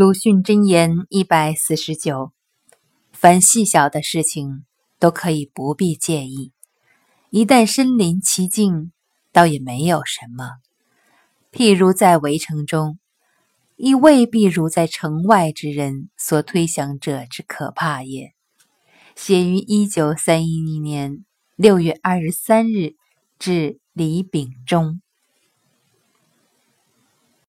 [0.00, 2.30] 鲁迅箴言一百四十九
[3.10, 4.64] 凡细小的事情
[5.00, 6.52] 都可以不必介意
[7.30, 8.92] 一旦身临其境
[9.32, 10.58] 倒也没有什么。
[11.50, 13.00] 譬如在围城中
[13.74, 18.34] 亦未必如在城外之人所推想者之可怕也。
[19.16, 21.24] 写于一九三一年
[21.56, 22.94] 六月二十三日
[23.40, 25.00] 至李秉忠。